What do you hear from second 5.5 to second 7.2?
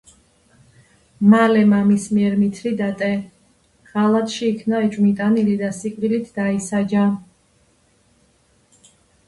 და სიკვდილით დაისაჯა.